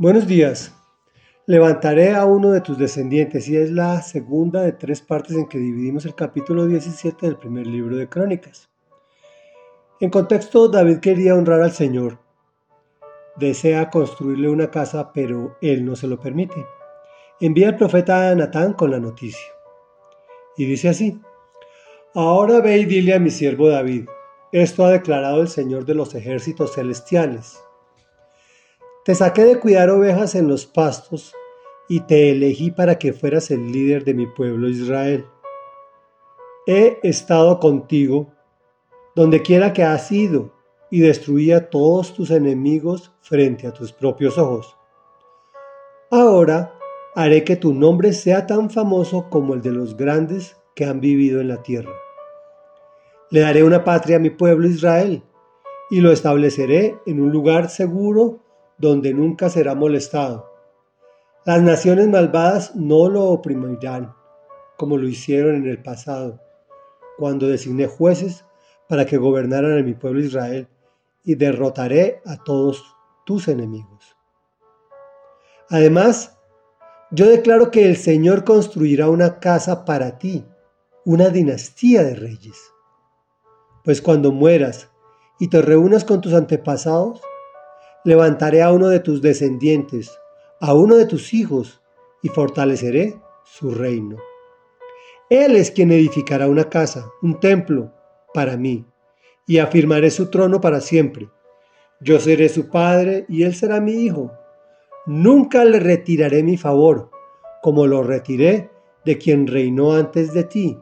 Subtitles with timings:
[0.00, 0.72] Buenos días.
[1.46, 5.58] Levantaré a uno de tus descendientes y es la segunda de tres partes en que
[5.58, 8.70] dividimos el capítulo 17 del primer libro de Crónicas.
[9.98, 12.20] En contexto, David quería honrar al Señor.
[13.34, 16.64] Desea construirle una casa, pero él no se lo permite.
[17.40, 19.50] Envía al profeta Natán con la noticia.
[20.56, 21.20] Y dice así,
[22.14, 24.06] Ahora ve y dile a mi siervo David,
[24.52, 27.64] esto ha declarado el Señor de los ejércitos celestiales.
[29.08, 31.34] Te saqué de cuidar ovejas en los pastos
[31.88, 35.24] y te elegí para que fueras el líder de mi pueblo Israel.
[36.66, 38.34] He estado contigo
[39.16, 40.52] donde quiera que has ido
[40.90, 44.76] y destruí a todos tus enemigos frente a tus propios ojos.
[46.10, 46.74] Ahora
[47.14, 51.40] haré que tu nombre sea tan famoso como el de los grandes que han vivido
[51.40, 51.92] en la tierra.
[53.30, 55.22] Le daré una patria a mi pueblo Israel
[55.88, 58.42] y lo estableceré en un lugar seguro
[58.78, 60.52] donde nunca será molestado.
[61.44, 64.14] Las naciones malvadas no lo oprimirán,
[64.76, 66.40] como lo hicieron en el pasado,
[67.16, 68.44] cuando designé jueces
[68.88, 70.68] para que gobernaran a mi pueblo Israel,
[71.24, 72.82] y derrotaré a todos
[73.26, 74.16] tus enemigos.
[75.68, 76.38] Además,
[77.10, 80.46] yo declaro que el Señor construirá una casa para ti,
[81.04, 82.56] una dinastía de reyes.
[83.84, 84.90] Pues cuando mueras
[85.38, 87.20] y te reúnas con tus antepasados,
[88.04, 90.18] levantaré a uno de tus descendientes,
[90.60, 91.82] a uno de tus hijos,
[92.22, 94.16] y fortaleceré su reino.
[95.30, 97.92] Él es quien edificará una casa, un templo,
[98.34, 98.84] para mí,
[99.46, 101.28] y afirmaré su trono para siempre.
[102.00, 104.32] Yo seré su padre y él será mi hijo.
[105.06, 107.10] Nunca le retiraré mi favor,
[107.62, 108.70] como lo retiré
[109.04, 110.78] de quien reinó antes de ti.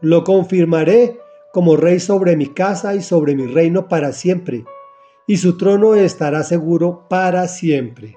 [0.00, 1.18] Lo confirmaré
[1.52, 4.64] como rey sobre mi casa y sobre mi reino para siempre
[5.26, 8.16] y su trono estará seguro para siempre.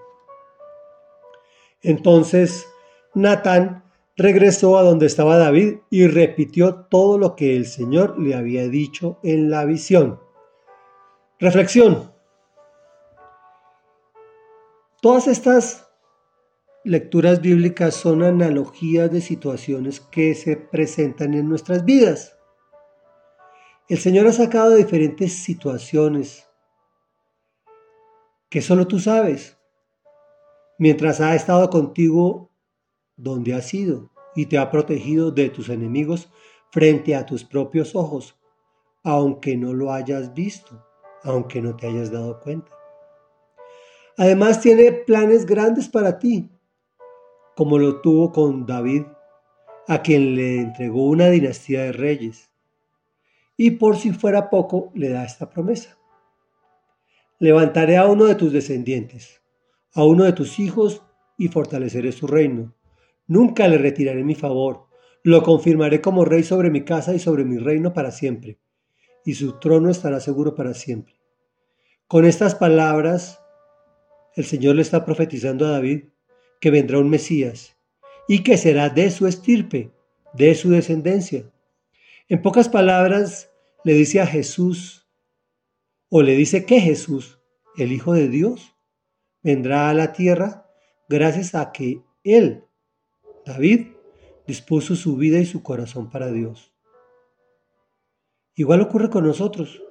[1.82, 2.68] Entonces
[3.14, 3.84] Natán
[4.16, 9.18] regresó a donde estaba David y repitió todo lo que el Señor le había dicho
[9.24, 10.20] en la visión.
[11.40, 12.12] Reflexión.
[15.02, 15.88] Todas estas
[16.84, 22.36] lecturas bíblicas son analogías de situaciones que se presentan en nuestras vidas.
[23.88, 26.49] El Señor ha sacado diferentes situaciones
[28.50, 29.58] que solo tú sabes,
[30.80, 32.52] mientras ha estado contigo
[33.16, 36.32] donde has ido y te ha protegido de tus enemigos
[36.72, 38.40] frente a tus propios ojos,
[39.04, 40.84] aunque no lo hayas visto,
[41.24, 42.72] aunque no te hayas dado cuenta.
[44.18, 46.50] Además tiene planes grandes para ti,
[47.56, 49.04] como lo tuvo con David,
[49.88, 52.50] a quien le entregó una dinastía de reyes.
[53.58, 55.99] Y por si fuera poco, le da esta promesa.
[57.42, 59.42] Levantaré a uno de tus descendientes,
[59.94, 61.04] a uno de tus hijos,
[61.38, 62.76] y fortaleceré su reino.
[63.28, 64.88] Nunca le retiraré mi favor.
[65.24, 68.60] Lo confirmaré como rey sobre mi casa y sobre mi reino para siempre,
[69.24, 71.16] y su trono estará seguro para siempre.
[72.08, 73.40] Con estas palabras,
[74.36, 76.10] el Señor le está profetizando a David
[76.60, 77.78] que vendrá un Mesías
[78.28, 79.92] y que será de su estirpe,
[80.34, 81.50] de su descendencia.
[82.28, 83.50] En pocas palabras,
[83.86, 84.99] le dice a Jesús
[86.10, 87.40] o le dice que Jesús,
[87.78, 88.76] el Hijo de Dios,
[89.44, 90.66] vendrá a la tierra
[91.08, 92.66] gracias a que Él,
[93.46, 93.88] David,
[94.48, 96.74] dispuso su vida y su corazón para Dios.
[98.56, 99.82] Igual ocurre con nosotros.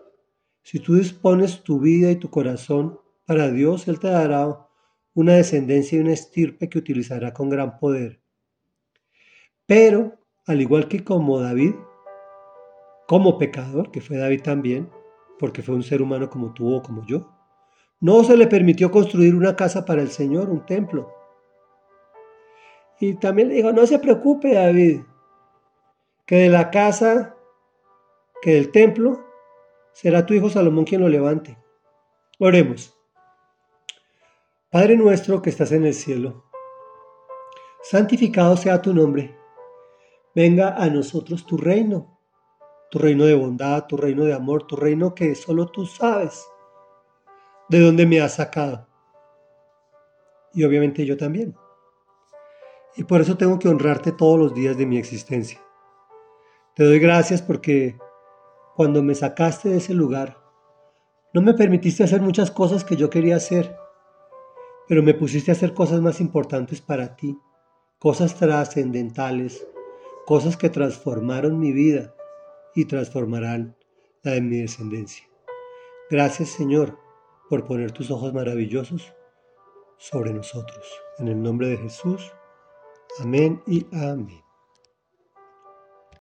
[0.63, 4.67] Si tú dispones tu vida y tu corazón para Dios, Él te dará
[5.15, 8.21] una descendencia y una estirpe que utilizará con gran poder.
[9.67, 11.75] Pero, al igual que como David,
[13.07, 14.91] como pecador, que fue David también,
[15.39, 17.29] porque fue un ser humano como tú o como yo.
[18.01, 21.13] No se le permitió construir una casa para el Señor, un templo.
[23.01, 25.03] Y también le dijo, no se preocupe David,
[26.27, 27.37] que de la casa,
[28.43, 29.25] que del templo,
[29.93, 31.59] será tu hijo Salomón quien lo levante.
[32.39, 32.95] Oremos.
[34.71, 36.45] Padre nuestro que estás en el cielo,
[37.83, 39.37] santificado sea tu nombre.
[40.35, 42.18] Venga a nosotros tu reino
[42.91, 46.47] tu reino de bondad, tu reino de amor, tu reino que solo tú sabes
[47.69, 48.87] de dónde me has sacado.
[50.55, 51.55] Y obviamente yo también.
[52.97, 55.61] Y por eso tengo que honrarte todos los días de mi existencia.
[56.75, 57.99] Te doy gracias porque
[58.75, 60.39] cuando me sacaste de ese lugar,
[61.35, 63.77] no me permitiste hacer muchas cosas que yo quería hacer,
[64.89, 67.39] pero me pusiste a hacer cosas más importantes para ti,
[67.99, 69.67] cosas trascendentales,
[70.25, 72.15] cosas que transformaron mi vida
[72.79, 73.77] y transformarán
[74.23, 75.27] la de mi descendencia.
[76.09, 76.97] Gracias Señor
[77.51, 79.13] por poner tus ojos maravillosos
[79.97, 80.87] sobre nosotros.
[81.19, 82.33] En el nombre de Jesús.
[83.19, 84.48] Amén y amén.